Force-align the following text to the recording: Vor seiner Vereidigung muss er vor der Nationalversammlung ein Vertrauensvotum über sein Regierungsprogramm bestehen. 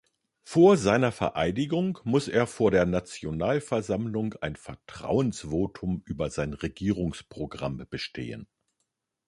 Vor 0.41 0.77
seiner 0.77 1.11
Vereidigung 1.11 1.99
muss 2.05 2.27
er 2.27 2.47
vor 2.47 2.71
der 2.71 2.87
Nationalversammlung 2.87 4.33
ein 4.41 4.55
Vertrauensvotum 4.55 6.01
über 6.07 6.31
sein 6.31 6.53
Regierungsprogramm 6.53 7.85
bestehen. 7.87 8.47